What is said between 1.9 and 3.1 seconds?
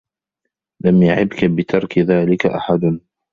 ذَلِكَ أَحَدٌ